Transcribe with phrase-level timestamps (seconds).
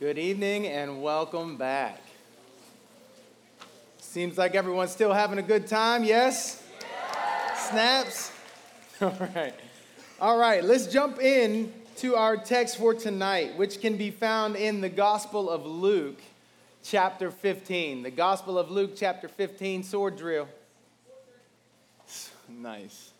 [0.00, 2.02] Good evening and welcome back.
[3.98, 6.64] Seems like everyone's still having a good time, yes?
[7.54, 8.32] Snaps?
[9.00, 9.54] All right.
[10.20, 14.80] All right, let's jump in to our text for tonight, which can be found in
[14.80, 16.18] the Gospel of Luke,
[16.82, 18.02] chapter 15.
[18.02, 20.48] The Gospel of Luke, chapter 15, sword drill.
[22.48, 23.12] Nice.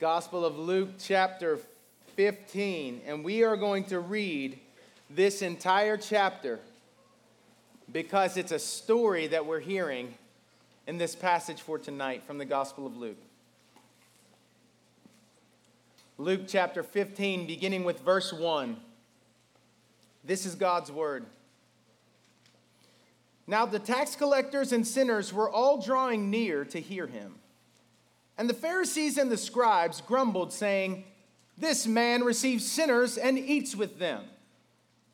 [0.00, 1.58] Gospel of Luke, chapter
[2.16, 3.02] 15.
[3.06, 4.58] And we are going to read
[5.14, 6.58] this entire chapter
[7.92, 10.14] because it's a story that we're hearing
[10.86, 13.18] in this passage for tonight from the Gospel of Luke.
[16.18, 18.76] Luke chapter 15, beginning with verse 1.
[20.24, 21.26] This is God's word.
[23.46, 27.34] Now the tax collectors and sinners were all drawing near to hear him.
[28.36, 31.04] And the Pharisees and the scribes grumbled, saying,
[31.56, 34.24] This man receives sinners and eats with them.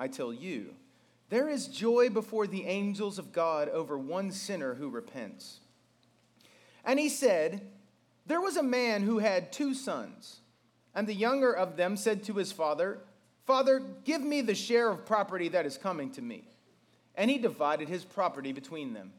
[0.00, 0.74] I tell you,
[1.28, 5.60] there is joy before the angels of God over one sinner who repents.
[6.86, 7.60] And he said,
[8.26, 10.40] There was a man who had two sons,
[10.94, 13.00] and the younger of them said to his father,
[13.44, 16.44] Father, give me the share of property that is coming to me.
[17.14, 19.12] And he divided his property between them.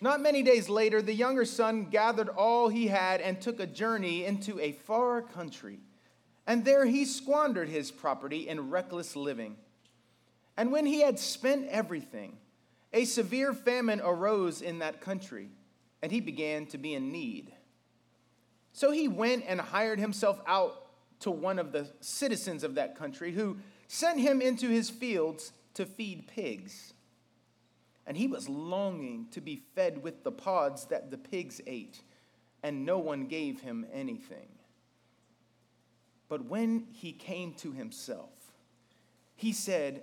[0.00, 4.24] Not many days later, the younger son gathered all he had and took a journey
[4.24, 5.80] into a far country.
[6.46, 9.56] And there he squandered his property in reckless living.
[10.58, 12.36] And when he had spent everything,
[12.92, 15.50] a severe famine arose in that country,
[16.02, 17.52] and he began to be in need.
[18.72, 20.84] So he went and hired himself out
[21.20, 25.86] to one of the citizens of that country, who sent him into his fields to
[25.86, 26.92] feed pigs.
[28.04, 32.00] And he was longing to be fed with the pods that the pigs ate,
[32.64, 34.48] and no one gave him anything.
[36.28, 38.30] But when he came to himself,
[39.36, 40.02] he said,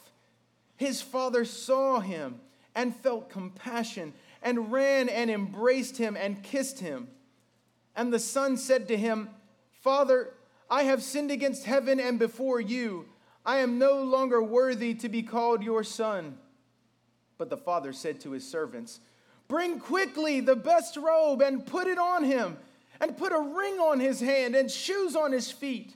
[0.75, 2.39] his father saw him
[2.75, 7.07] and felt compassion and ran and embraced him and kissed him.
[7.95, 9.29] And the son said to him,
[9.71, 10.33] Father,
[10.69, 13.07] I have sinned against heaven and before you.
[13.45, 16.37] I am no longer worthy to be called your son.
[17.37, 18.99] But the father said to his servants,
[19.47, 22.57] Bring quickly the best robe and put it on him,
[23.01, 25.95] and put a ring on his hand and shoes on his feet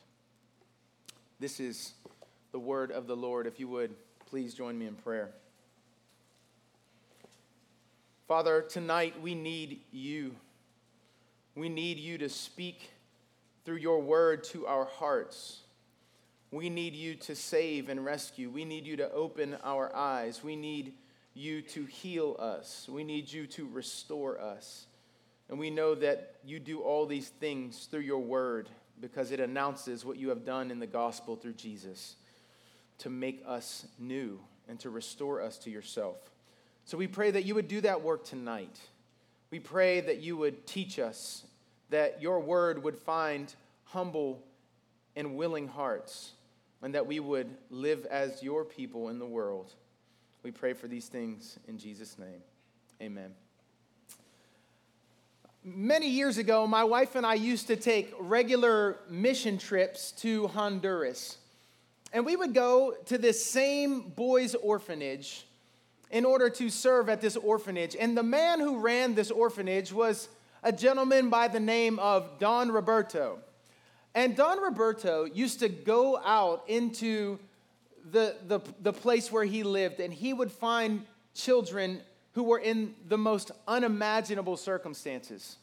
[1.41, 1.93] This is
[2.51, 3.47] the word of the Lord.
[3.47, 3.95] If you would,
[4.29, 5.31] please join me in prayer.
[8.27, 10.35] Father, tonight we need you.
[11.55, 12.91] We need you to speak
[13.65, 15.61] through your word to our hearts.
[16.51, 18.51] We need you to save and rescue.
[18.51, 20.43] We need you to open our eyes.
[20.43, 20.93] We need
[21.33, 22.87] you to heal us.
[22.87, 24.85] We need you to restore us.
[25.49, 28.69] And we know that you do all these things through your word
[29.01, 32.15] because it announces what you have done in the gospel through Jesus
[32.99, 34.39] to make us new
[34.69, 36.17] and to restore us to yourself.
[36.85, 38.79] So we pray that you would do that work tonight.
[39.49, 41.43] We pray that you would teach us,
[41.89, 43.53] that your word would find
[43.85, 44.43] humble
[45.15, 46.31] and willing hearts,
[46.81, 49.73] and that we would live as your people in the world.
[50.43, 52.41] We pray for these things in Jesus' name.
[53.01, 53.31] Amen.
[55.63, 61.37] Many years ago, my wife and I used to take regular mission trips to Honduras.
[62.11, 65.45] And we would go to this same boys' orphanage
[66.09, 67.95] in order to serve at this orphanage.
[67.95, 70.29] And the man who ran this orphanage was
[70.63, 73.37] a gentleman by the name of Don Roberto.
[74.15, 77.37] And Don Roberto used to go out into
[78.09, 81.05] the, the, the place where he lived, and he would find
[81.35, 82.01] children
[82.33, 85.57] who were in the most unimaginable circumstances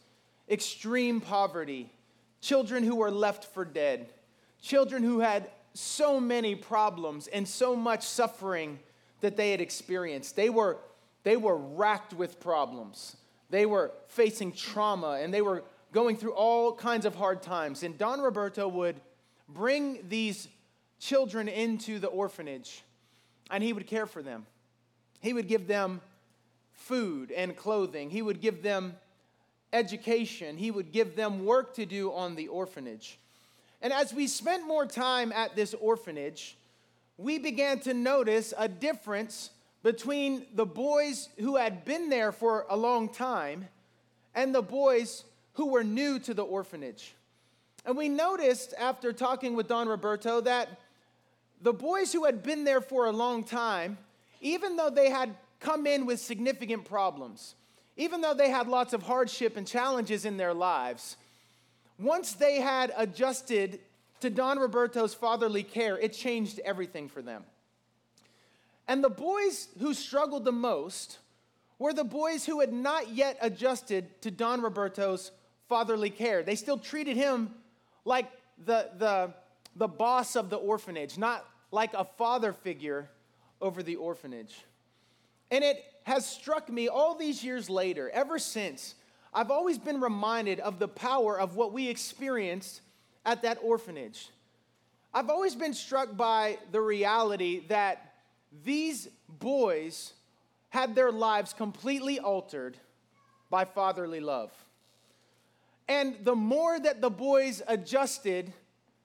[0.49, 1.91] extreme poverty,
[2.41, 4.09] children who were left for dead,
[4.59, 8.79] children who had so many problems and so much suffering
[9.21, 10.35] that they had experienced.
[10.35, 10.77] They were,
[11.23, 13.15] they were racked with problems,
[13.51, 17.83] they were facing trauma, and they were going through all kinds of hard times.
[17.83, 18.99] And Don Roberto would
[19.47, 20.47] bring these
[20.99, 22.83] children into the orphanage
[23.49, 24.45] and he would care for them.
[25.21, 26.01] He would give them
[26.79, 28.09] food and clothing.
[28.09, 28.95] He would give them
[29.71, 30.57] education.
[30.57, 33.19] He would give them work to do on the orphanage.
[33.81, 36.57] And as we spent more time at this orphanage,
[37.17, 39.51] we began to notice a difference
[39.83, 43.67] between the boys who had been there for a long time
[44.35, 45.23] and the boys
[45.53, 47.13] who were new to the orphanage.
[47.85, 50.79] And we noticed after talking with Don Roberto that
[51.61, 53.97] the boys who had been there for a long time,
[54.41, 57.55] even though they had come in with significant problems,
[57.97, 61.17] even though they had lots of hardship and challenges in their lives,
[61.97, 63.79] once they had adjusted
[64.21, 67.43] to Don Roberto's fatherly care, it changed everything for them.
[68.87, 71.19] And the boys who struggled the most
[71.77, 75.31] were the boys who had not yet adjusted to Don Roberto's
[75.67, 76.41] fatherly care.
[76.43, 77.53] They still treated him
[78.03, 78.29] like
[78.65, 79.33] the, the,
[79.75, 83.09] the boss of the orphanage, not like a father figure
[83.61, 84.65] over the orphanage.
[85.51, 88.95] And it has struck me all these years later, ever since,
[89.33, 92.81] I've always been reminded of the power of what we experienced
[93.25, 94.29] at that orphanage.
[95.13, 98.13] I've always been struck by the reality that
[98.63, 100.13] these boys
[100.69, 102.77] had their lives completely altered
[103.49, 104.51] by fatherly love.
[105.87, 108.53] And the more that the boys adjusted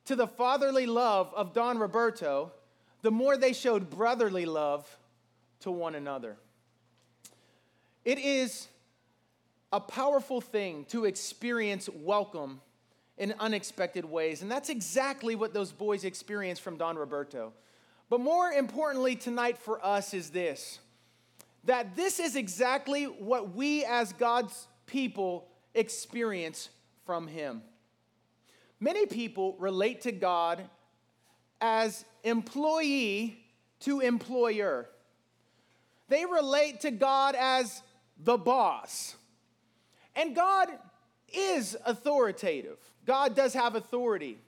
[0.05, 2.53] to the fatherly love of Don Roberto,
[3.01, 4.87] the more they showed brotherly love
[5.61, 6.37] to one another.
[8.05, 8.69] It is
[9.73, 12.61] a powerful thing to experience welcome
[13.17, 17.53] in unexpected ways, and that's exactly what those boys experienced from Don Roberto.
[18.11, 20.81] But more importantly, tonight for us is this
[21.65, 26.69] that this is exactly what we as God's people experience
[27.07, 27.63] from Him.
[28.81, 30.69] Many people relate to God
[31.63, 33.39] as employee
[33.81, 34.91] to employer.
[36.09, 37.83] They relate to God as
[38.19, 39.17] the boss.
[40.17, 40.69] And God
[41.33, 42.79] is authoritative.
[43.05, 44.39] God does have authority.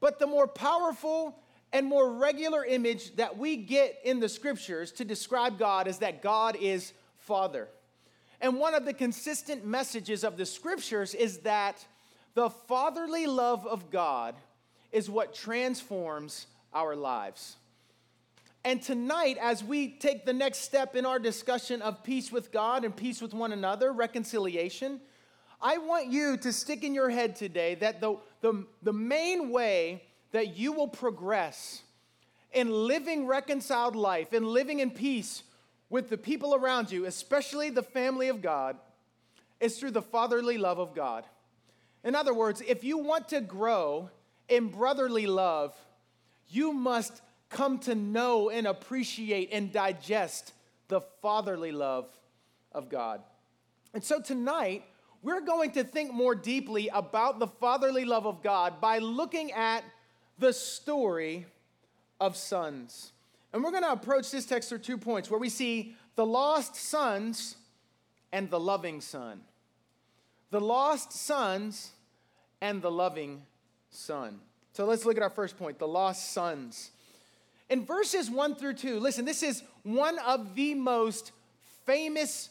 [0.00, 1.38] But the more powerful
[1.72, 6.22] and more regular image that we get in the scriptures to describe God is that
[6.22, 7.68] God is Father.
[8.40, 11.86] And one of the consistent messages of the scriptures is that
[12.34, 14.34] the fatherly love of God
[14.90, 17.56] is what transforms our lives.
[18.64, 22.84] And tonight, as we take the next step in our discussion of peace with God
[22.84, 25.00] and peace with one another, reconciliation,
[25.60, 30.04] I want you to stick in your head today that the, the, the main way
[30.30, 31.82] that you will progress
[32.52, 35.42] in living reconciled life and living in peace
[35.90, 38.76] with the people around you, especially the family of God,
[39.60, 41.24] is through the fatherly love of God.
[42.04, 44.10] In other words, if you want to grow
[44.48, 45.74] in brotherly love,
[46.48, 47.20] you must
[47.52, 50.52] come to know and appreciate and digest
[50.88, 52.08] the fatherly love
[52.72, 53.20] of God.
[53.94, 54.84] And so tonight,
[55.22, 59.84] we're going to think more deeply about the fatherly love of God by looking at
[60.38, 61.46] the story
[62.20, 63.12] of sons.
[63.52, 66.74] And we're going to approach this text through two points where we see the lost
[66.74, 67.56] sons
[68.32, 69.42] and the loving son.
[70.50, 71.92] The lost sons
[72.60, 73.42] and the loving
[73.90, 74.40] son.
[74.72, 76.90] So let's look at our first point the lost sons.
[77.72, 81.32] In verses 1 through 2, listen, this is one of the most
[81.86, 82.50] famous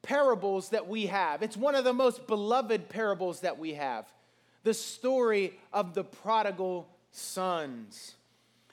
[0.00, 1.42] parables that we have.
[1.42, 4.06] It's one of the most beloved parables that we have
[4.62, 8.14] the story of the prodigal sons.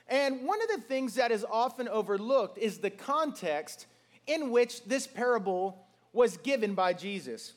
[0.07, 3.87] And one of the things that is often overlooked is the context
[4.27, 7.53] in which this parable was given by Jesus.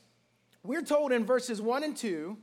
[0.63, 2.39] We're told in verses 1 and 2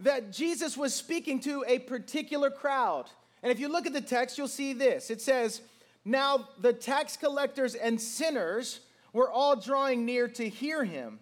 [0.00, 3.06] that Jesus was speaking to a particular crowd.
[3.42, 5.10] And if you look at the text, you'll see this.
[5.10, 5.60] It says,
[6.04, 8.80] Now the tax collectors and sinners
[9.12, 11.18] were all drawing near to hear him.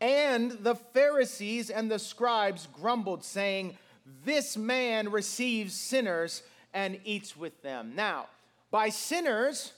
[0.00, 3.76] And the Pharisees and the scribes grumbled, saying,
[4.24, 7.94] This man receives sinners and eats with them.
[7.96, 8.26] Now,
[8.70, 9.72] by sinners,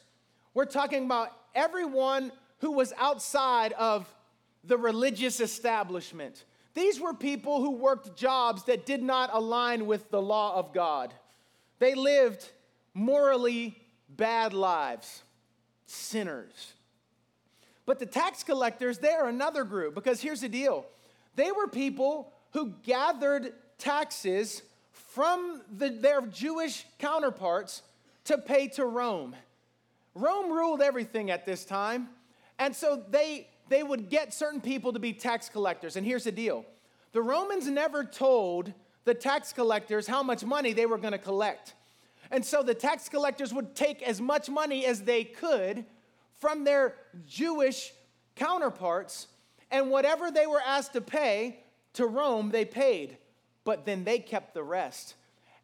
[0.53, 4.13] we're talking about everyone who was outside of
[4.65, 6.45] the religious establishment.
[6.75, 11.15] These were people who worked jobs that did not align with the law of God.
[11.81, 12.49] They lived
[12.95, 13.77] morally
[14.09, 15.23] bad lives,
[15.87, 16.75] sinners.
[17.87, 20.87] But the tax collectors, they're another group because here's the deal
[21.35, 27.83] they were people who gathered taxes from the, their Jewish counterparts
[28.25, 29.35] to pay to Rome.
[30.15, 32.09] Rome ruled everything at this time,
[32.59, 35.97] and so they, they would get certain people to be tax collectors.
[35.97, 36.67] And here's the deal
[37.13, 38.73] the Romans never told
[39.05, 41.75] the tax collectors how much money they were going to collect.
[42.31, 45.85] And so the tax collectors would take as much money as they could
[46.39, 46.95] from their
[47.27, 47.93] Jewish
[48.37, 49.27] counterparts,
[49.71, 51.61] and whatever they were asked to pay
[51.95, 53.19] to Rome, they paid,
[53.65, 55.15] but then they kept the rest.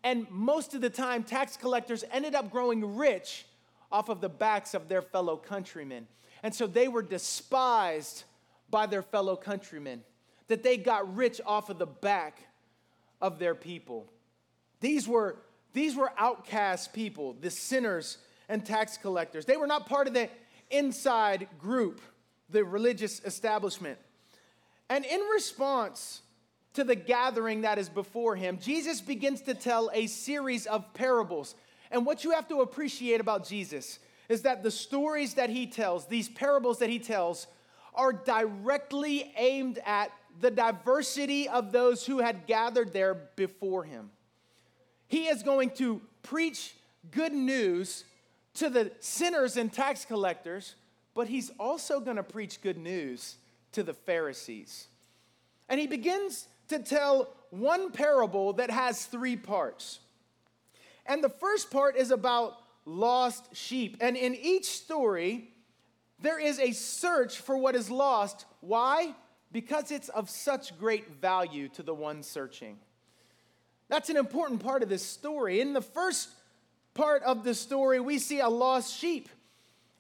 [0.04, 3.46] And most of the time, tax collectors ended up growing rich
[3.90, 6.06] off of the backs of their fellow countrymen.
[6.42, 8.24] And so they were despised
[8.70, 10.02] by their fellow countrymen,
[10.48, 12.46] that they got rich off of the back
[13.20, 14.06] of their people.
[14.80, 15.36] These were,
[15.72, 18.18] these were outcast people, the sinners
[18.48, 19.44] and tax collectors.
[19.44, 20.28] They were not part of the
[20.70, 22.00] inside group,
[22.50, 23.98] the religious establishment.
[24.88, 26.22] And in response
[26.74, 31.54] to the gathering that is before him, Jesus begins to tell a series of parables.
[31.90, 36.06] And what you have to appreciate about Jesus is that the stories that he tells,
[36.06, 37.46] these parables that he tells,
[37.94, 44.10] are directly aimed at the diversity of those who had gathered there before him.
[45.08, 46.74] He is going to preach
[47.10, 48.04] good news
[48.54, 50.74] to the sinners and tax collectors,
[51.14, 53.36] but he's also going to preach good news
[53.72, 54.88] to the Pharisees.
[55.68, 60.00] And he begins to tell one parable that has three parts.
[61.06, 63.96] And the first part is about lost sheep.
[64.00, 65.50] And in each story,
[66.20, 68.46] there is a search for what is lost.
[68.60, 69.14] Why?
[69.56, 72.76] Because it's of such great value to the one searching.
[73.88, 75.62] That's an important part of this story.
[75.62, 76.28] In the first
[76.92, 79.30] part of the story, we see a lost sheep.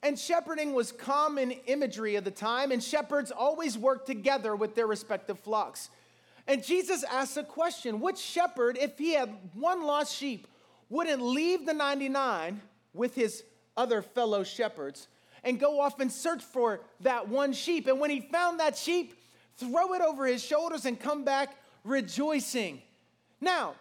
[0.02, 4.86] And shepherding was common imagery of the time, and shepherds always worked together with their
[4.86, 5.88] respective flocks.
[6.46, 10.48] And Jesus asks a question Which shepherd, if he had one lost sheep,
[10.90, 12.60] wouldn't leave the 99
[12.92, 13.42] with his
[13.74, 15.08] other fellow shepherds
[15.42, 17.86] and go off and search for that one sheep?
[17.86, 19.14] And when he found that sheep,
[19.58, 22.82] throw it over his shoulders and come back rejoicing.
[23.40, 23.74] Now,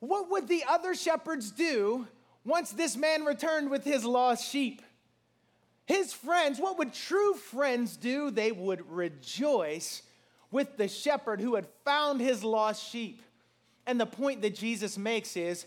[0.00, 2.06] what would the other shepherds do
[2.44, 4.82] once this man returned with his lost sheep?
[5.86, 8.30] His friends, what would true friends do?
[8.30, 10.02] They would rejoice
[10.50, 13.22] with the shepherd who had found his lost sheep.
[13.86, 15.64] And the point that Jesus makes is,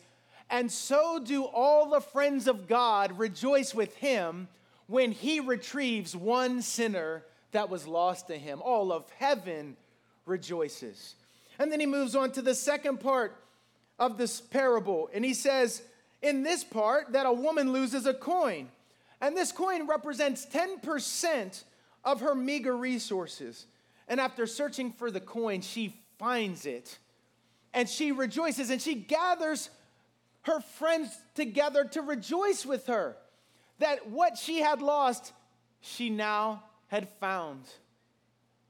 [0.50, 4.48] and so do all the friends of God rejoice with him
[4.86, 8.62] when he retrieves one sinner that was lost to him.
[8.62, 9.76] All of heaven
[10.26, 11.16] rejoices.
[11.60, 13.36] And then he moves on to the second part
[14.00, 15.10] of this parable.
[15.14, 15.82] And he says,
[16.22, 18.70] in this part, that a woman loses a coin.
[19.20, 21.64] And this coin represents 10%
[22.04, 23.66] of her meager resources.
[24.08, 26.98] And after searching for the coin, she finds it.
[27.74, 29.70] And she rejoices and she gathers
[30.42, 33.16] her friends together to rejoice with her
[33.80, 35.34] that what she had lost,
[35.82, 37.64] she now had found.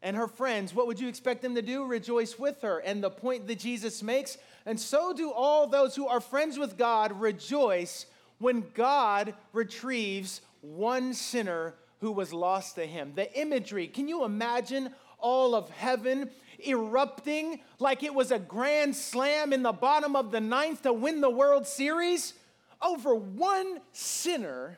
[0.03, 1.85] and her friends, what would you expect them to do?
[1.85, 2.79] Rejoice with her.
[2.79, 6.77] And the point that Jesus makes, and so do all those who are friends with
[6.77, 8.05] God rejoice
[8.37, 13.13] when God retrieves one sinner who was lost to him.
[13.15, 16.29] The imagery, can you imagine all of heaven
[16.65, 21.21] erupting like it was a grand slam in the bottom of the ninth to win
[21.21, 22.33] the World Series
[22.81, 24.77] over one sinner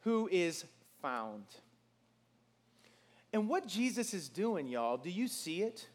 [0.00, 0.64] who is
[1.02, 1.44] found?
[3.32, 5.86] And what Jesus is doing, y'all, do you see it?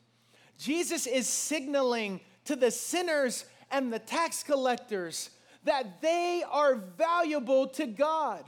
[0.57, 5.29] Jesus is signaling to the sinners and the tax collectors
[5.63, 8.43] that they are valuable to God.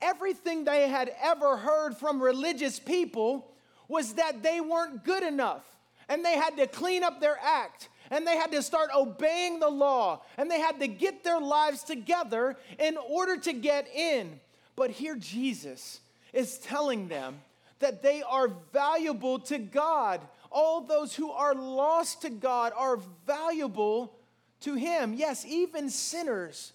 [0.00, 3.52] Everything they had ever heard from religious people
[3.88, 5.64] was that they weren't good enough
[6.08, 9.68] and they had to clean up their act and they had to start obeying the
[9.68, 14.40] law and they had to get their lives together in order to get in.
[14.76, 16.00] But here Jesus
[16.32, 17.40] is telling them
[17.80, 20.20] that they are valuable to God.
[20.50, 24.14] All those who are lost to God are valuable
[24.60, 25.14] to Him.
[25.14, 26.72] Yes, even sinners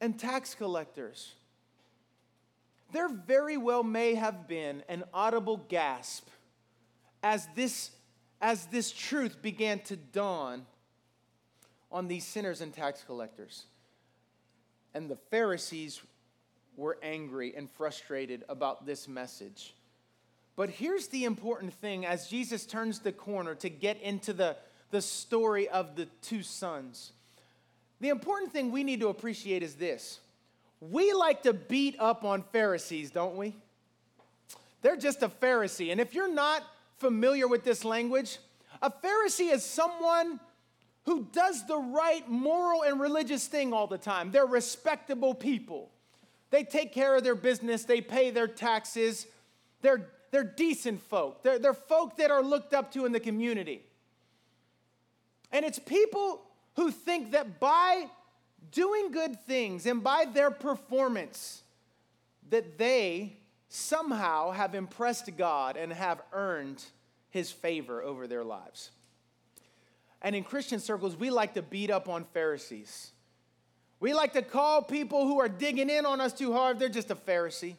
[0.00, 1.34] and tax collectors.
[2.92, 6.26] There very well may have been an audible gasp
[7.22, 7.90] as this,
[8.40, 10.64] as this truth began to dawn
[11.90, 13.64] on these sinners and tax collectors.
[14.94, 16.00] And the Pharisees
[16.76, 19.74] were angry and frustrated about this message.
[20.58, 24.56] But here's the important thing as Jesus turns the corner to get into the,
[24.90, 27.12] the story of the two sons.
[28.00, 30.18] The important thing we need to appreciate is this
[30.80, 33.54] we like to beat up on Pharisees, don't we?
[34.82, 35.92] They're just a Pharisee.
[35.92, 36.64] And if you're not
[36.96, 38.38] familiar with this language,
[38.82, 40.40] a Pharisee is someone
[41.04, 44.32] who does the right moral and religious thing all the time.
[44.32, 45.92] They're respectable people.
[46.50, 49.28] They take care of their business, they pay their taxes,
[49.82, 51.42] they're they're decent folk.
[51.42, 53.82] They're, they're folk that are looked up to in the community.
[55.50, 56.42] And it's people
[56.76, 58.06] who think that by
[58.70, 61.62] doing good things and by their performance,
[62.50, 63.36] that they
[63.68, 66.82] somehow have impressed God and have earned
[67.30, 68.90] his favor over their lives.
[70.22, 73.12] And in Christian circles, we like to beat up on Pharisees.
[74.00, 77.10] We like to call people who are digging in on us too hard, they're just
[77.10, 77.76] a Pharisee.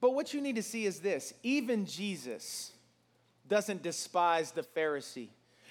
[0.00, 2.72] But what you need to see is this even Jesus
[3.48, 5.28] doesn't despise the Pharisee.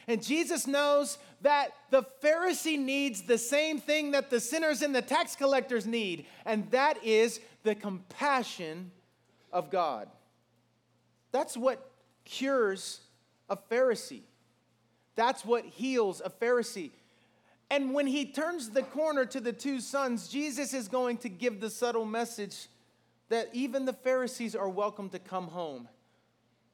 [0.08, 5.04] And Jesus knows that the Pharisee needs the same thing that the sinners and the
[5.04, 8.92] tax collectors need, and that is the compassion
[9.52, 10.10] of God.
[11.32, 11.92] That's what
[12.26, 13.02] cures
[13.50, 14.22] a Pharisee.
[15.16, 16.92] That's what heals a Pharisee.
[17.70, 21.62] And when he turns the corner to the two sons, Jesus is going to give
[21.62, 22.68] the subtle message
[23.30, 25.88] that even the Pharisees are welcome to come home.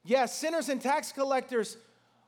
[0.04, 1.76] Yes, sinners and tax collectors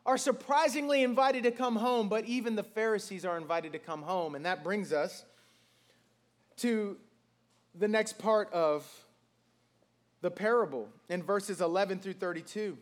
[0.05, 4.35] are surprisingly invited to come home, but even the Pharisees are invited to come home.
[4.35, 5.25] And that brings us
[6.59, 6.97] to
[7.75, 8.87] the next part of
[10.21, 12.77] the parable in verses 11 through 32.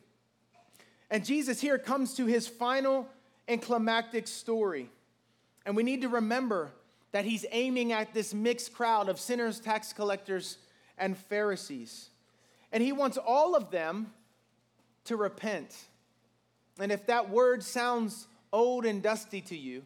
[1.11, 3.09] And Jesus here comes to his final
[3.47, 4.89] and climactic story.
[5.65, 6.73] And we need to remember
[7.13, 10.59] that he's aiming at this mixed crowd of sinners, tax collectors,
[10.99, 12.11] and Pharisees.
[12.73, 14.13] And he wants all of them
[15.05, 15.75] to repent.
[16.79, 19.83] And if that word sounds old and dusty to you,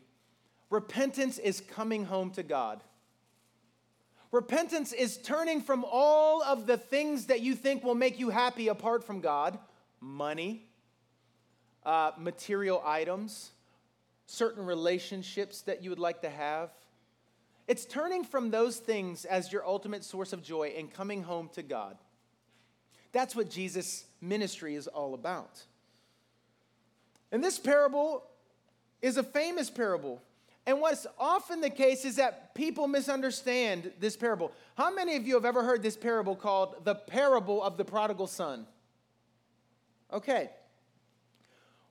[0.71, 2.83] repentance is coming home to God.
[4.33, 8.69] Repentance is turning from all of the things that you think will make you happy
[8.69, 9.59] apart from God
[10.01, 10.65] money,
[11.85, 13.51] uh, material items,
[14.27, 16.71] certain relationships that you would like to have
[17.69, 21.63] it's turning from those things as your ultimate source of joy and coming home to
[21.63, 21.97] God.
[23.13, 25.63] That's what Jesus' ministry is all about.
[27.33, 28.25] And this parable
[29.03, 30.21] is a famous parable.
[30.67, 34.53] And what's often the case is that people misunderstand this parable.
[34.77, 38.27] How many of you have ever heard this parable called the parable of the prodigal
[38.27, 38.67] son?
[40.13, 40.51] Okay.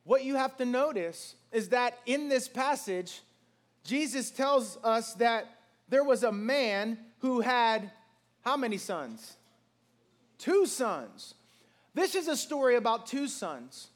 [0.04, 3.22] What you have to notice is that in this passage,
[3.84, 5.48] Jesus tells us that
[5.90, 7.92] there was a man who had
[8.42, 9.36] how many sons?
[10.38, 11.34] Two sons.
[11.94, 13.90] This is a story about two sons.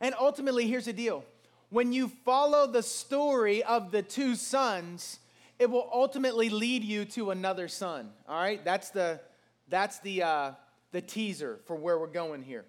[0.00, 1.24] And ultimately, here's the deal
[1.70, 5.18] when you follow the story of the two sons,
[5.58, 8.10] it will ultimately lead you to another son.
[8.28, 8.64] All right?
[8.64, 9.20] That's the,
[9.68, 10.50] that's the, uh,
[10.92, 12.64] the teaser for where we're going here.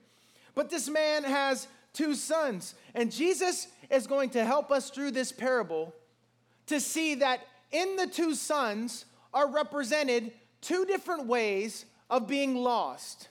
[0.56, 5.32] But this man has two sons, and Jesus is going to help us through this
[5.32, 5.94] parable
[6.68, 13.30] to see that in the two sons are represented two different ways of being lost,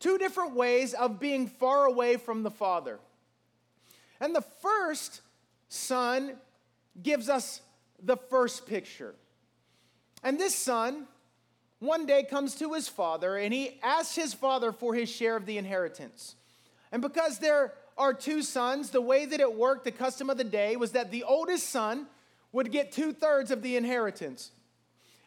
[0.00, 2.98] two different ways of being far away from the Father.
[4.20, 5.20] And the first
[5.68, 6.34] son
[7.02, 7.60] gives us
[8.02, 9.14] the first picture.
[10.22, 11.06] And this son
[11.80, 15.46] one day comes to his father and he asks his father for his share of
[15.46, 16.36] the inheritance.
[16.92, 20.44] And because there are two sons, the way that it worked, the custom of the
[20.44, 22.06] day, was that the oldest son
[22.52, 24.50] would get two thirds of the inheritance.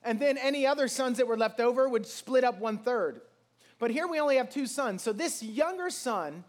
[0.03, 3.21] And then any other sons that were left over would split up one third.
[3.79, 5.01] But here we only have two sons.
[5.01, 6.43] So this younger son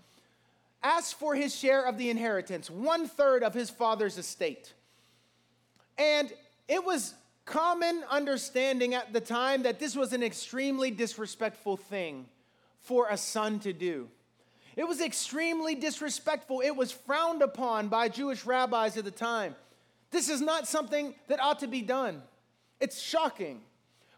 [0.82, 4.74] asks for his share of the inheritance, one third of his father's estate.
[5.98, 6.32] And
[6.68, 7.14] it was
[7.46, 12.26] common understanding at the time that this was an extremely disrespectful thing
[12.82, 14.08] for a son to do.
[14.76, 16.60] It was extremely disrespectful.
[16.60, 19.56] It was frowned upon by Jewish rabbis at the time.
[20.16, 22.22] This is not something that ought to be done.
[22.80, 23.60] It's shocking.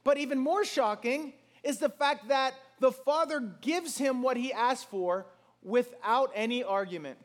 [0.04, 1.32] But even more shocking
[1.64, 5.26] is the fact that the father gives him what he asked for
[5.60, 7.18] without any argument.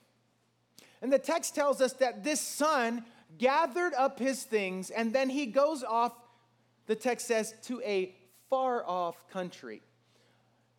[1.03, 3.05] And the text tells us that this son
[3.38, 6.13] gathered up his things, and then he goes off,
[6.88, 8.15] the text says, to a
[8.49, 9.83] far off country.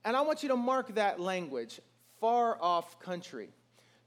[0.05, 1.81] And I want you to mark that language
[2.21, 3.51] far off country.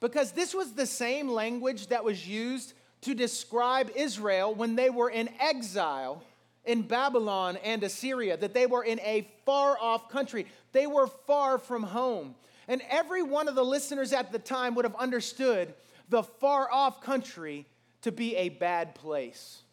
[0.02, 5.10] Because this was the same language that was used to describe Israel when they were
[5.10, 6.24] in exile
[6.66, 10.46] in Babylon and Assyria, that they were in a far off country.
[10.74, 12.36] They were far from home.
[12.68, 15.74] And every one of the listeners at the time would have understood
[16.10, 17.66] the far off country
[18.02, 19.64] to be a bad place,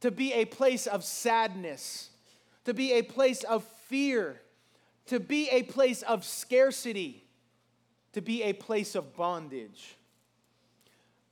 [0.00, 2.10] to be a place of sadness,
[2.64, 4.40] to be a place of fear,
[5.06, 7.24] to be a place of scarcity,
[8.12, 9.96] to be a place of bondage.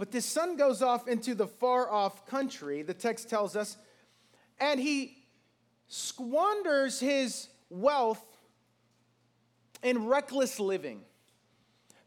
[0.02, 3.76] But this son goes off into the far off country, the text tells us,
[4.58, 5.16] and he
[5.86, 8.24] squanders his wealth
[9.80, 11.02] in reckless living.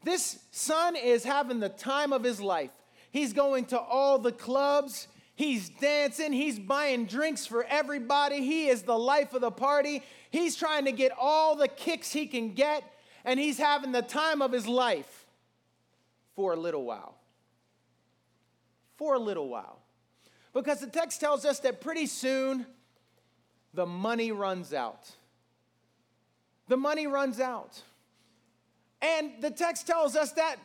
[0.04, 2.70] This son is having the time of his life.
[3.12, 5.08] He's going to all the clubs.
[5.34, 6.34] He's dancing.
[6.34, 8.44] He's buying drinks for everybody.
[8.44, 10.02] He is the life of the party.
[10.30, 12.84] He's trying to get all the kicks he can get,
[13.24, 15.24] and he's having the time of his life
[16.34, 17.15] for a little while.
[18.96, 19.80] For a little while.
[20.52, 22.66] Because the text tells us that pretty soon
[23.74, 25.10] the money runs out.
[26.68, 27.82] The money runs out.
[29.02, 30.56] And the text tells us that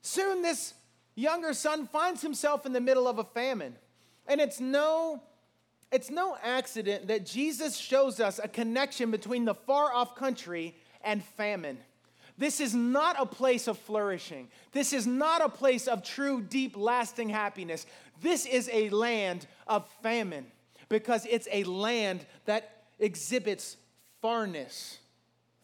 [0.00, 0.74] soon this
[1.14, 3.76] younger son finds himself in the middle of a famine.
[4.26, 5.22] And it's no
[5.92, 11.22] it's no accident that Jesus shows us a connection between the far off country and
[11.22, 11.78] famine.
[12.40, 14.48] This is not a place of flourishing.
[14.72, 17.84] This is not a place of true, deep, lasting happiness.
[18.22, 20.46] This is a land of famine
[20.88, 23.76] because it's a land that exhibits
[24.24, 24.96] farness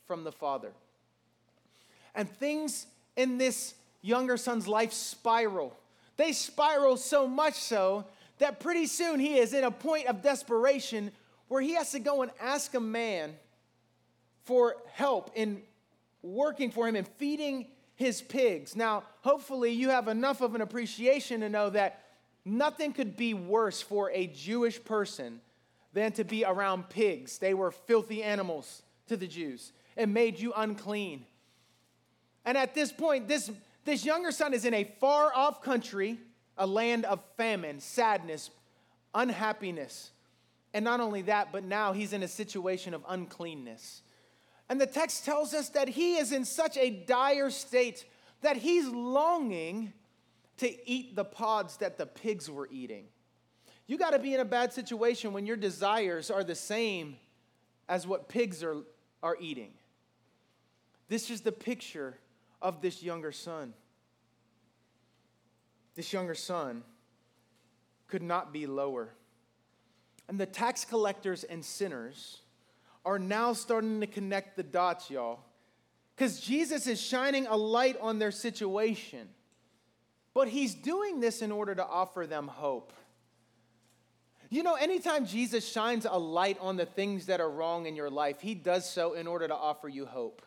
[0.06, 0.70] from the Father.
[2.14, 2.86] And things
[3.16, 5.74] in this younger son's life spiral.
[6.18, 8.04] They spiral so much so
[8.36, 11.10] that pretty soon he is in a point of desperation
[11.48, 13.32] where he has to go and ask a man
[14.44, 15.62] for help in
[16.26, 18.76] working for him and feeding his pigs.
[18.76, 22.04] Now, hopefully, you have enough of an appreciation to know that
[22.44, 25.40] nothing could be worse for a Jewish person
[25.92, 27.38] than to be around pigs.
[27.38, 29.72] They were filthy animals to the Jews.
[29.96, 31.24] It made you unclean.
[32.44, 33.50] And at this point, this
[33.86, 36.18] this younger son is in a far off country,
[36.58, 38.50] a land of famine, sadness,
[39.14, 40.10] unhappiness.
[40.74, 44.02] And not only that, but now he's in a situation of uncleanness.
[44.68, 48.04] And the text tells us that he is in such a dire state
[48.42, 49.92] that he's longing
[50.58, 53.06] to eat the pods that the pigs were eating.
[53.86, 57.16] You got to be in a bad situation when your desires are the same
[57.88, 58.78] as what pigs are,
[59.22, 59.72] are eating.
[61.08, 62.18] This is the picture
[62.60, 63.74] of this younger son.
[65.94, 66.82] This younger son
[68.08, 69.10] could not be lower.
[70.28, 72.40] And the tax collectors and sinners
[73.06, 75.38] are now starting to connect the dots, y'all.
[76.14, 79.28] Because Jesus is shining a light on their situation.
[80.34, 82.92] But he's doing this in order to offer them hope.
[84.50, 88.10] You know, anytime Jesus shines a light on the things that are wrong in your
[88.10, 90.42] life, he does so in order to offer you hope.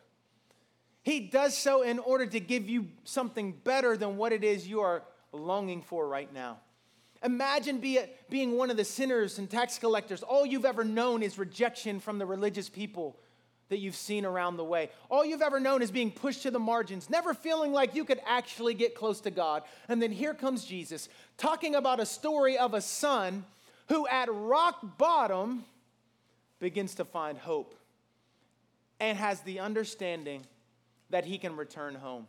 [1.01, 4.81] He does so in order to give you something better than what it is you
[4.81, 6.59] are longing for right now.
[7.23, 10.23] Imagine be being one of the sinners and tax collectors.
[10.23, 13.17] All you've ever known is rejection from the religious people
[13.67, 14.89] that you've seen around the way.
[15.09, 18.19] All you've ever known is being pushed to the margins, never feeling like you could
[18.25, 19.63] actually get close to God.
[19.87, 23.45] And then here comes Jesus talking about a story of a son
[23.87, 25.65] who, at rock bottom,
[26.59, 27.75] begins to find hope
[28.99, 30.45] and has the understanding
[31.09, 32.27] that he can return home.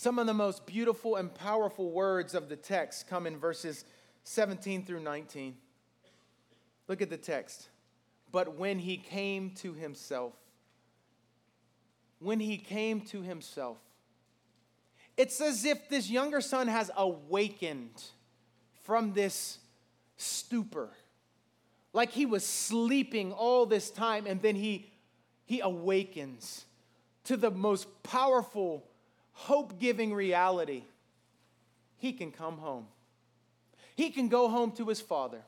[0.00, 3.84] Some of the most beautiful and powerful words of the text come in verses
[4.24, 5.54] 17 through 19.
[6.88, 7.68] Look at the text.
[8.32, 10.32] But when he came to himself,
[12.18, 13.76] when he came to himself,
[15.18, 18.02] it's as if this younger son has awakened
[18.84, 19.58] from this
[20.16, 20.88] stupor.
[21.92, 24.90] Like he was sleeping all this time and then he,
[25.44, 26.64] he awakens
[27.24, 28.86] to the most powerful,
[29.32, 30.84] hope giving reality.
[31.98, 32.86] He can come home.
[33.96, 35.42] He can go home to his father.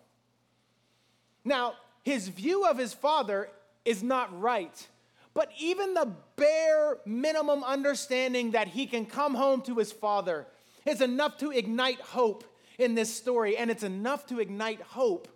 [1.44, 3.48] Now, his view of his father
[3.84, 4.86] is not right,
[5.34, 10.46] but even the bare minimum understanding that he can come home to his father
[10.84, 12.44] is enough to ignite hope
[12.78, 15.28] in this story, and it's enough to ignite hope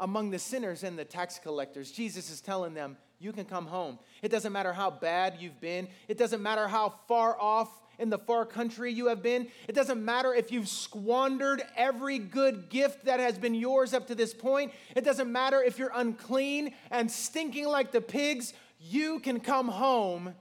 [0.00, 1.90] among the sinners and the tax collectors.
[1.90, 3.98] Jesus is telling them, You can come home.
[4.22, 8.18] It doesn't matter how bad you've been, it doesn't matter how far off in the
[8.18, 9.48] far country you have been.
[9.66, 14.14] It doesn't matter if you've squandered every good gift that has been yours up to
[14.14, 14.72] this point.
[14.94, 18.54] It doesn't matter if you're unclean and stinking like the pigs.
[18.78, 20.34] You can come home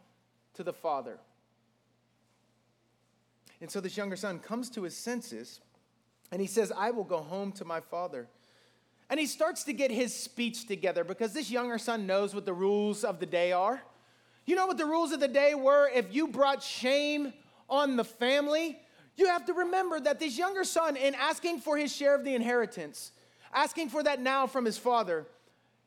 [0.54, 1.20] to the Father.
[3.60, 5.62] And so this younger son comes to his senses
[6.32, 8.28] and he says, I will go home to my father.
[9.10, 12.54] And he starts to get his speech together because this younger son knows what the
[12.54, 13.82] rules of the day are.
[14.46, 15.90] You know what the rules of the day were?
[15.94, 17.34] If you brought shame
[17.70, 18.80] on the family,
[19.16, 22.36] you have to remember that this younger son, in asking for his share of the
[22.36, 23.12] inheritance,
[23.54, 25.26] asking for that now from his father,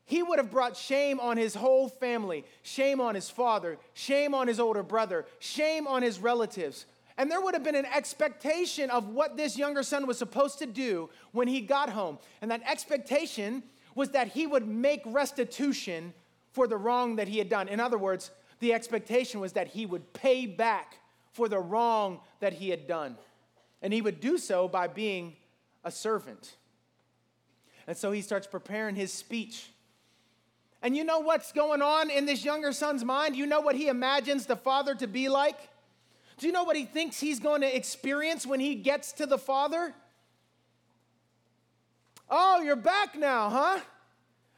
[0.05, 4.47] he would have brought shame on his whole family, shame on his father, shame on
[4.47, 6.85] his older brother, shame on his relatives.
[7.21, 10.65] And there would have been an expectation of what this younger son was supposed to
[10.65, 12.17] do when he got home.
[12.41, 13.61] And that expectation
[13.93, 16.15] was that he would make restitution
[16.51, 17.67] for the wrong that he had done.
[17.67, 20.97] In other words, the expectation was that he would pay back
[21.31, 23.15] for the wrong that he had done.
[23.83, 25.35] And he would do so by being
[25.83, 26.55] a servant.
[27.85, 29.69] And so he starts preparing his speech.
[30.81, 33.35] And you know what's going on in this younger son's mind?
[33.35, 35.59] You know what he imagines the father to be like?
[36.41, 39.37] Do you know what he thinks he's going to experience when he gets to the
[39.37, 39.93] father?
[42.27, 43.79] Oh, you're back now, huh?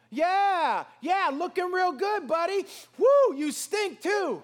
[0.10, 2.66] Yeah, yeah, looking real good, buddy.
[2.98, 4.42] Woo, you stink too.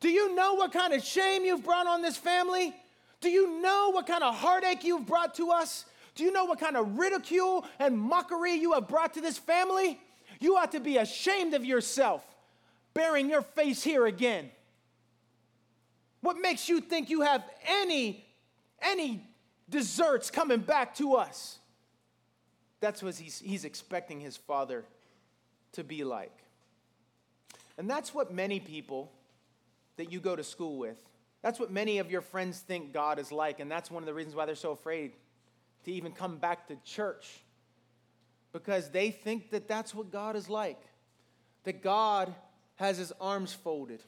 [0.00, 2.74] Do you know what kind of shame you've brought on this family?
[3.20, 5.84] Do you know what kind of heartache you've brought to us?
[6.16, 10.00] Do you know what kind of ridicule and mockery you have brought to this family?
[10.40, 12.24] You ought to be ashamed of yourself,
[12.94, 14.50] bearing your face here again.
[16.20, 18.26] What makes you think you have any
[18.82, 19.22] any
[19.68, 21.58] deserts coming back to us?
[22.80, 24.84] That's what he's, he's expecting his father
[25.72, 26.32] to be like.
[27.76, 29.12] And that's what many people
[29.96, 30.98] that you go to school with.
[31.42, 34.14] That's what many of your friends think God is like, and that's one of the
[34.14, 35.12] reasons why they're so afraid
[35.84, 37.40] to even come back to church
[38.52, 40.80] because they think that that's what God is like.
[41.64, 42.34] That God
[42.76, 44.02] has his arms folded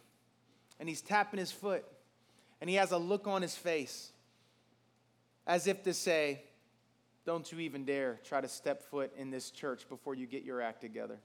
[0.81, 1.85] and he's tapping his foot
[2.63, 4.13] and he has a look on his face
[5.49, 6.45] as if to say,
[7.27, 10.63] Don't you even dare try to step foot in this church before you get your
[10.63, 11.19] act together.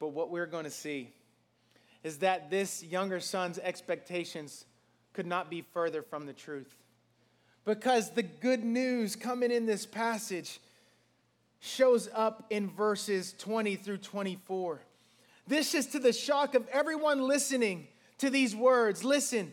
[0.00, 1.14] But what we're going to see
[2.02, 4.64] is that this younger son's expectations
[5.12, 6.74] could not be further from the truth.
[7.64, 10.58] Because the good news coming in this passage
[11.60, 14.80] shows up in verses 20 through 24.
[15.46, 17.86] This is to the shock of everyone listening
[18.18, 19.04] to these words.
[19.04, 19.52] Listen,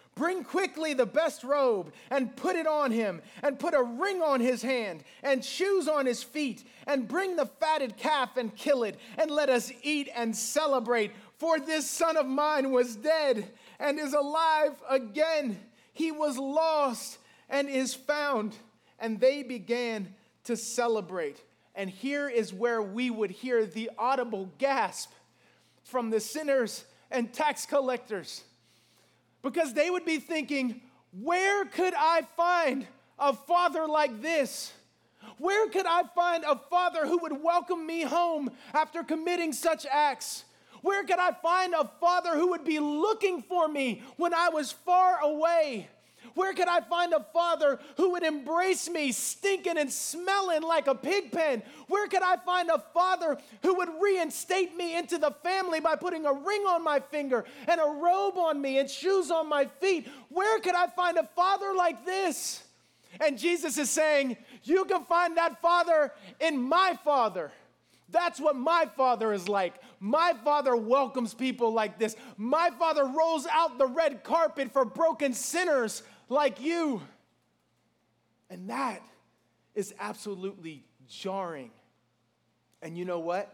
[0.15, 4.39] Bring quickly the best robe and put it on him, and put a ring on
[4.41, 8.99] his hand and shoes on his feet, and bring the fatted calf and kill it,
[9.17, 11.11] and let us eat and celebrate.
[11.37, 15.59] For this son of mine was dead and is alive again.
[15.93, 17.17] He was lost
[17.49, 18.55] and is found
[19.01, 20.13] and they began
[20.45, 21.43] to celebrate.
[21.75, 25.11] And here is where we would hear the audible gasp
[25.83, 28.43] from the sinners and tax collectors.
[29.41, 34.73] Because they would be thinking, where could I find a father like this?
[35.37, 40.45] Where could I find a father who would welcome me home after committing such acts?
[40.81, 44.71] Where could I find a father who would be looking for me when I was
[44.71, 45.89] far away?
[46.35, 50.95] Where could I find a father who would embrace me stinking and smelling like a
[50.95, 51.63] pig pen?
[51.87, 56.25] Where could I find a father who would reinstate me into the family by putting
[56.25, 60.07] a ring on my finger and a robe on me and shoes on my feet?
[60.29, 62.63] Where could I find a father like this?
[63.19, 67.51] And Jesus is saying, You can find that father in my father.
[68.09, 69.75] That's what my father is like.
[69.99, 72.15] My father welcomes people like this.
[72.37, 77.01] My father rolls out the red carpet for broken sinners like you.
[78.49, 79.01] And that
[79.75, 81.71] is absolutely jarring.
[82.81, 83.53] And you know what?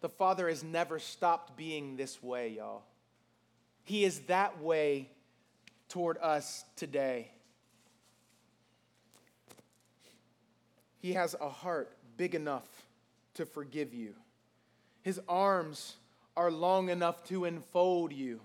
[0.00, 2.82] The Father has never stopped being this way, y'all.
[3.84, 5.08] He is that way
[5.88, 7.30] toward us today.
[10.98, 12.68] He has a heart big enough
[13.34, 14.14] to forgive you.
[15.02, 15.96] His arms
[16.36, 18.40] are long enough to enfold you,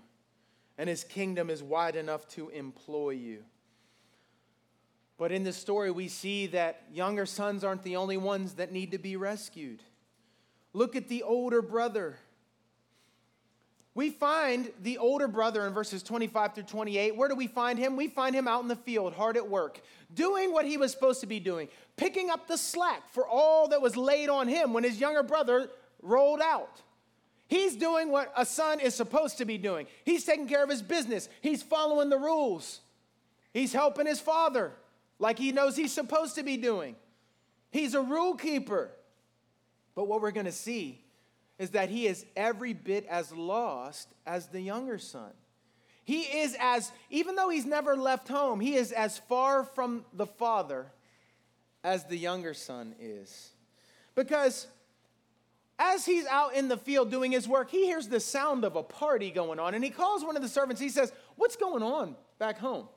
[0.78, 3.42] and his kingdom is wide enough to employ you.
[5.18, 8.92] But in this story, we see that younger sons aren't the only ones that need
[8.92, 9.82] to be rescued.
[10.72, 12.16] Look at the older brother.
[13.94, 17.16] We find the older brother in verses 25 through 28.
[17.16, 17.96] Where do we find him?
[17.96, 19.80] We find him out in the field, hard at work,
[20.14, 23.82] doing what he was supposed to be doing, picking up the slack for all that
[23.82, 25.68] was laid on him when his younger brother
[26.00, 26.80] rolled out.
[27.48, 29.86] He's doing what a son is supposed to be doing.
[30.04, 32.80] He's taking care of his business, he's following the rules,
[33.52, 34.72] he's helping his father
[35.18, 36.94] like he knows he's supposed to be doing.
[37.70, 38.90] He's a rule keeper.
[39.94, 41.04] But what we're going to see
[41.58, 45.32] is that he is every bit as lost as the younger son.
[46.04, 50.26] He is as, even though he's never left home, he is as far from the
[50.26, 50.86] father
[51.84, 53.50] as the younger son is.
[54.14, 54.68] Because
[55.78, 58.82] as he's out in the field doing his work, he hears the sound of a
[58.82, 60.80] party going on and he calls one of the servants.
[60.80, 62.88] He says, What's going on back home?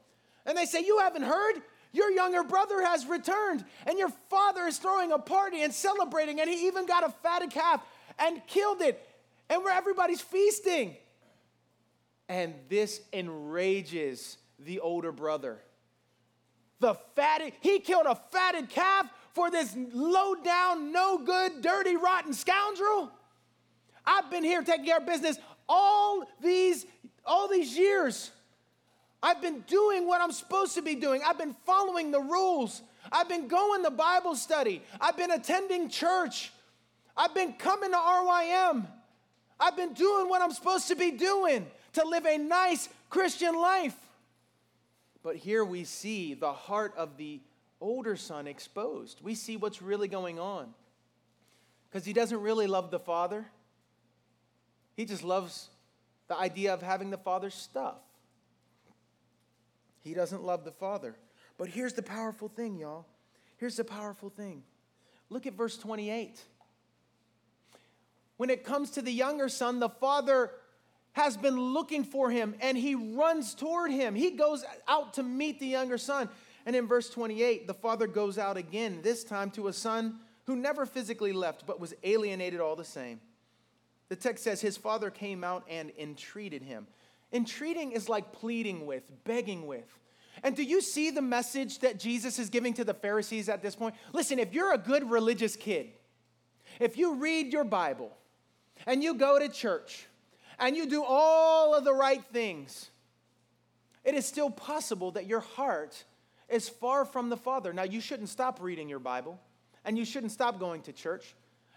[0.46, 1.62] And they say, You haven't heard?
[1.94, 6.50] Your younger brother has returned, and your father is throwing a party and celebrating, and
[6.50, 7.84] he even got a fatted calf
[8.18, 9.06] and killed it,
[9.50, 10.96] and where everybody's feasting.
[12.30, 15.60] And this enrages the older brother.
[16.80, 22.34] The fatted, he killed a fatted calf for this low down, no good, dirty, rotten
[22.34, 23.12] scoundrel?
[24.06, 25.38] I've been here taking care of business
[25.70, 26.86] all these
[27.26, 28.32] all these years.
[29.24, 31.22] I've been doing what I'm supposed to be doing.
[31.26, 32.82] I've been following the rules.
[33.12, 34.82] I've been going to Bible study.
[35.00, 36.52] I've been attending church.
[37.16, 38.88] I've been coming to RYM.
[39.60, 43.96] I've been doing what I'm supposed to be doing to live a nice Christian life.
[45.24, 47.42] But here we see the heart of the
[47.82, 49.20] older son exposed.
[49.22, 50.74] We see what's really going on.
[51.90, 53.46] Because he doesn't really love the father,
[54.96, 55.70] he just loves
[56.30, 57.98] the idea of having the father's stuff.
[60.04, 61.16] He doesn't love the father.
[61.58, 63.06] But here's the powerful thing, y'all.
[63.58, 64.64] Here's the powerful thing.
[65.30, 66.42] Look at verse 28.
[68.38, 70.52] When it comes to the younger son, the father
[71.14, 74.16] has been looking for him and he runs toward him.
[74.16, 76.30] He goes out to meet the younger son.
[76.66, 80.56] And in verse 28, the father goes out again, this time to a son who
[80.56, 83.20] never physically left, but was alienated all the same.
[84.10, 86.88] The text says his father came out and entreated him.
[87.32, 90.00] Entreating is like pleading with, begging with.
[90.44, 93.76] And do you see the message that Jesus is giving to the Pharisees at this
[93.76, 93.96] point?
[94.12, 95.92] Listen, if you're a good religious kid,
[96.80, 98.12] if you read your Bible
[98.86, 100.08] and you go to church
[100.60, 102.90] and you do all of the right things,
[104.04, 106.04] it is still possible that your heart
[106.52, 107.74] is far from the Father.
[107.74, 109.40] Now, you shouldn't stop reading your Bible,
[109.86, 111.36] and you shouldn't stop going to church,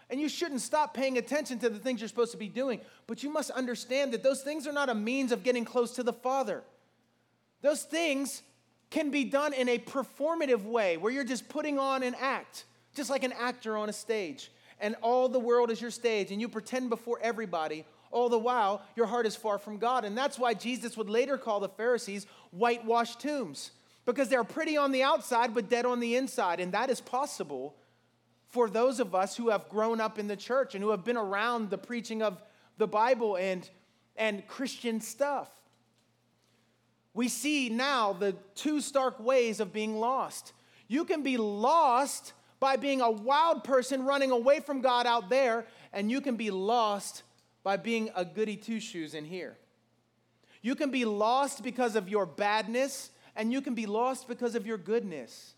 [0.09, 2.81] and you shouldn't stop paying attention to the things you're supposed to be doing.
[3.07, 6.03] But you must understand that those things are not a means of getting close to
[6.03, 6.63] the Father.
[7.61, 8.43] Those things
[8.91, 13.09] can be done in a performative way where you're just putting on an act, just
[13.09, 16.49] like an actor on a stage, and all the world is your stage, and you
[16.49, 17.85] pretend before everybody.
[18.11, 20.05] All the while, your heart is far from God.
[20.05, 23.71] And that's why Jesus would later call the Pharisees whitewashed tombs
[24.05, 26.59] because they're pretty on the outside but dead on the inside.
[26.59, 27.75] And that is possible
[28.47, 31.17] for those of us who have grown up in the church and who have been
[31.17, 32.41] around the preaching of
[32.77, 33.69] the Bible and,
[34.15, 35.49] and Christian stuff.
[37.13, 40.53] We see now the two stark ways of being lost.
[40.87, 45.65] You can be lost by being a wild person running away from God out there,
[45.93, 47.23] and you can be lost
[47.63, 49.57] by being a goody two shoes in here.
[50.61, 54.65] You can be lost because of your badness and you can be lost because of
[54.65, 55.53] your goodness.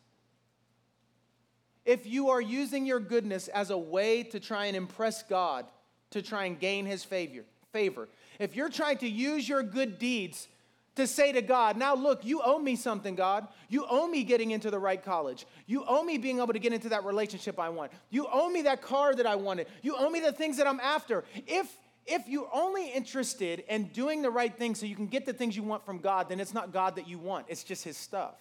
[1.85, 5.65] If you are using your goodness as a way to try and impress God,
[6.11, 8.09] to try and gain his favor, favor,
[8.39, 10.47] if you're trying to use your good deeds
[10.95, 13.47] to say to God, now look, you owe me something, God.
[13.69, 15.45] You owe me getting into the right college.
[15.67, 17.91] You owe me being able to get into that relationship I want.
[18.09, 19.67] You owe me that car that I wanted.
[19.83, 21.23] You owe me the things that I'm after.
[21.45, 21.71] If
[22.07, 25.55] if you're only interested in doing the right thing so you can get the things
[25.55, 28.35] you want from God, then it's not God that you want, it's just His stuff.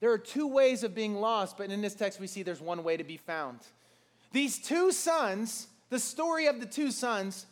[0.00, 2.84] There are two ways of being lost, but in this text we see there's one
[2.84, 3.60] way to be found.
[4.32, 7.46] These two sons, the story of the two sons,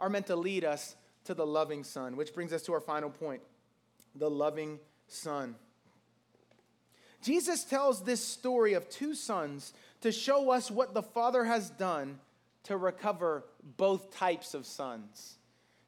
[0.00, 0.94] are meant to lead us
[1.24, 3.42] to the loving Son, which brings us to our final point
[4.14, 5.54] the loving Son.
[7.22, 12.20] Jesus tells this story of two sons to show us what the Father has done
[12.68, 13.44] to recover
[13.76, 15.36] both types of sons.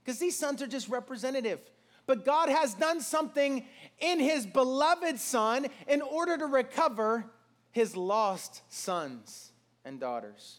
[0.03, 1.61] Because these sons are just representative.
[2.07, 3.65] But God has done something
[3.99, 7.27] in his beloved Son in order to recover
[7.71, 9.53] his lost sons
[9.85, 10.59] and daughters.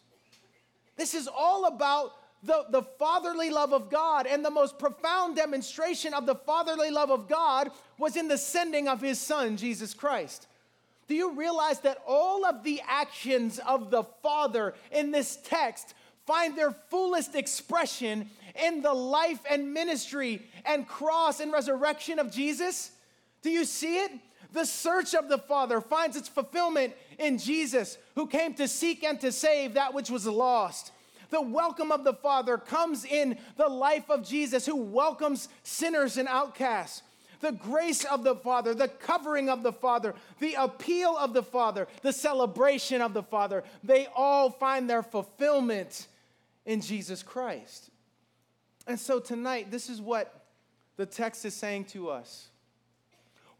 [0.95, 2.13] This is all about
[2.43, 7.11] the, the fatherly love of God, and the most profound demonstration of the fatherly love
[7.11, 7.69] of God
[7.99, 10.47] was in the sending of his Son, Jesus Christ.
[11.07, 15.93] Do you realize that all of the actions of the Father in this text
[16.25, 18.29] find their fullest expression
[18.63, 22.91] in the life and ministry and cross and resurrection of Jesus?
[23.41, 24.11] Do you see it?
[24.53, 29.19] The search of the Father finds its fulfillment in Jesus, who came to seek and
[29.21, 30.91] to save that which was lost.
[31.29, 36.27] The welcome of the Father comes in the life of Jesus, who welcomes sinners and
[36.27, 37.03] outcasts.
[37.39, 41.87] The grace of the Father, the covering of the Father, the appeal of the Father,
[42.01, 46.07] the celebration of the Father, they all find their fulfillment
[46.65, 47.89] in Jesus Christ.
[48.87, 50.45] And so tonight, this is what
[50.97, 52.49] the text is saying to us.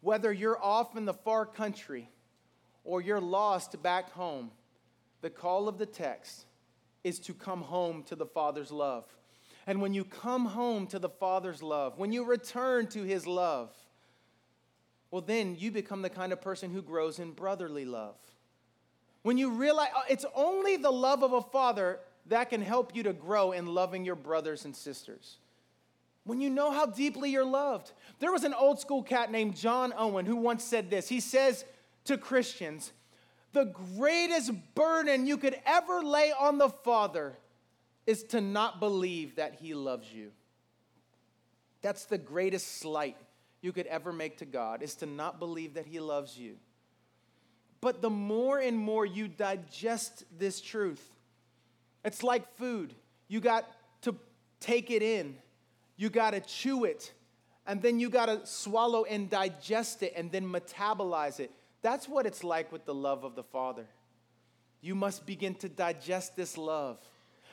[0.02, 2.10] Whether you're off in the far country
[2.84, 4.52] or you're lost back home,
[5.22, 6.46] the call of the text
[7.04, 9.06] is to come home to the Father's love.
[9.68, 13.72] And when you come home to the Father's love, when you return to His love,
[15.12, 18.16] well, then you become the kind of person who grows in brotherly love.
[19.24, 22.00] When you realize uh, it's only the love of a father
[22.32, 25.38] that can help you to grow in loving your brothers and sisters.
[26.24, 27.92] When you know how deeply you're loved.
[28.20, 31.10] There was an old school cat named John Owen who once said this.
[31.10, 31.66] He says
[32.06, 32.94] to Christians,
[33.52, 33.66] The
[33.98, 37.38] greatest burden you could ever lay on the Father
[38.08, 40.32] is to not believe that He loves you.
[41.82, 43.18] That's the greatest slight
[43.62, 46.56] you could ever make to God, is to not believe that He loves you.
[47.82, 51.11] But the more and more you digest this truth,
[52.04, 52.94] it's like food.
[53.28, 53.68] You got
[54.02, 54.16] to
[54.60, 55.38] take it in,
[55.98, 57.14] you got to chew it,
[57.66, 61.52] and then you got to swallow and digest it and then metabolize it.
[61.82, 63.86] That's what it's like with the love of the Father.
[64.82, 66.98] You must begin to digest this love.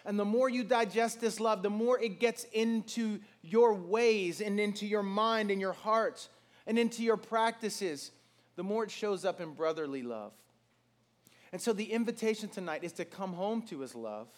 [0.05, 4.59] And the more you digest this love, the more it gets into your ways and
[4.59, 6.29] into your mind and your heart
[6.67, 8.11] and into your practices,
[8.57, 10.33] the more it shows up in brotherly love.
[11.53, 14.29] And so the invitation tonight is to come home to his love.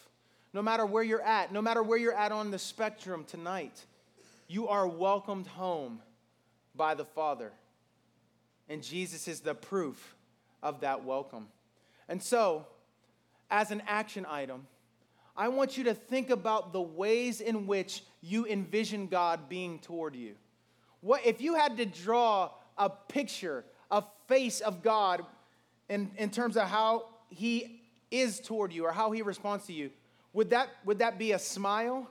[0.53, 3.85] No matter where you're at, no matter where you're at on the spectrum tonight,
[4.47, 6.01] you are welcomed home
[6.75, 7.51] by the Father.
[8.67, 10.15] And Jesus is the proof
[10.61, 11.47] of that welcome.
[12.07, 12.65] And so,
[13.49, 14.67] as an action item,
[15.35, 20.15] I want you to think about the ways in which you envision God being toward
[20.15, 20.35] you.
[20.99, 25.25] What if you had to draw a picture, a face of God
[25.91, 29.91] in, in terms of how he is toward you or how he responds to you,
[30.31, 32.09] would that, would that be a smile?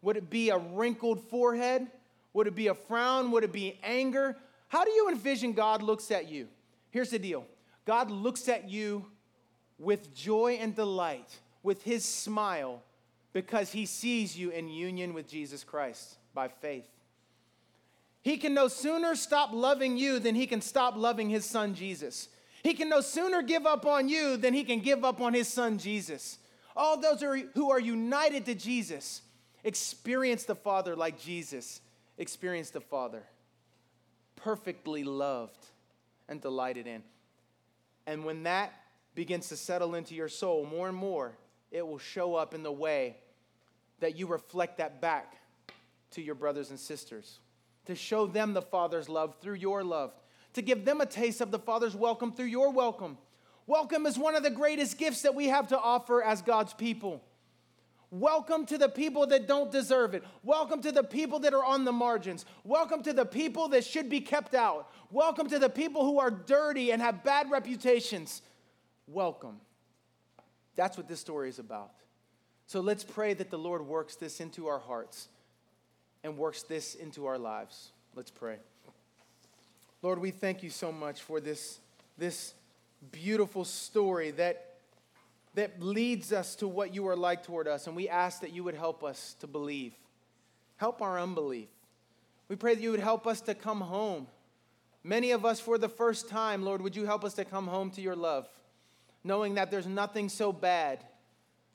[0.00, 1.86] Would it be a wrinkled forehead?
[2.32, 3.30] Would it be a frown?
[3.30, 4.34] Would it be anger?
[4.68, 6.48] How do you envision God looks at you?
[6.90, 7.44] Here's the deal
[7.84, 9.04] God looks at you
[9.78, 12.82] with joy and delight, with his smile,
[13.34, 16.88] because he sees you in union with Jesus Christ by faith.
[18.22, 22.28] He can no sooner stop loving you than he can stop loving his son Jesus.
[22.62, 25.48] He can no sooner give up on you than he can give up on his
[25.48, 26.38] son Jesus.
[26.76, 27.22] All those
[27.54, 29.22] who are united to Jesus
[29.64, 31.80] experience the Father like Jesus
[32.18, 33.22] experienced the Father,
[34.36, 35.66] perfectly loved
[36.28, 37.02] and delighted in.
[38.06, 38.72] And when that
[39.14, 41.36] begins to settle into your soul more and more,
[41.70, 43.16] it will show up in the way
[44.00, 45.36] that you reflect that back
[46.12, 47.38] to your brothers and sisters,
[47.84, 50.12] to show them the Father's love through your love,
[50.54, 53.18] to give them a taste of the Father's welcome through your welcome.
[53.66, 57.22] Welcome is one of the greatest gifts that we have to offer as God's people.
[58.10, 60.24] Welcome to the people that don't deserve it.
[60.42, 62.46] Welcome to the people that are on the margins.
[62.64, 64.90] Welcome to the people that should be kept out.
[65.10, 68.40] Welcome to the people who are dirty and have bad reputations.
[69.06, 69.60] Welcome.
[70.74, 71.90] That's what this story is about.
[72.66, 75.28] So let's pray that the Lord works this into our hearts
[76.24, 77.92] and works this into our lives.
[78.14, 78.56] Let's pray.
[80.00, 81.80] Lord, we thank you so much for this,
[82.16, 82.54] this
[83.10, 84.76] beautiful story that,
[85.54, 87.88] that leads us to what you are like toward us.
[87.88, 89.92] And we ask that you would help us to believe.
[90.76, 91.68] Help our unbelief.
[92.48, 94.28] We pray that you would help us to come home.
[95.02, 97.90] Many of us, for the first time, Lord, would you help us to come home
[97.92, 98.48] to your love,
[99.24, 101.04] knowing that there's nothing so bad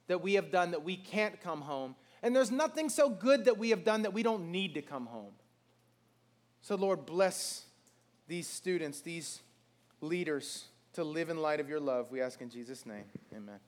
[0.08, 3.58] that we have done that we can't come home, and there's nothing so good that
[3.58, 5.34] we have done that we don't need to come home.
[6.62, 7.66] So, Lord, bless
[8.28, 9.42] these students, these
[10.02, 12.12] leaders to live in light of your love.
[12.12, 13.06] We ask in Jesus' name.
[13.36, 13.60] Amen.